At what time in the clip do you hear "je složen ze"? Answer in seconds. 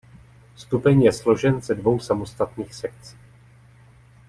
1.01-1.75